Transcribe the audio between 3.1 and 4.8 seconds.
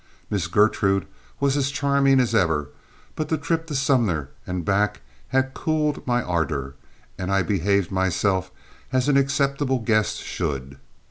but the trip to Sumner and